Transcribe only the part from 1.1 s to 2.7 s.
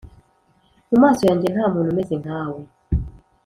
yanjye nta muntu umeze nkawe